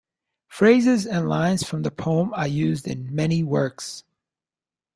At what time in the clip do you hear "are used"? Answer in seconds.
2.33-2.87